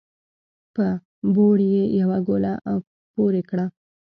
په 0.75 0.85
بوړ 1.33 1.57
يې 1.73 1.83
يوه 2.01 2.17
ګوله 2.27 2.53
پورې 3.13 3.41
کړه 3.49 3.65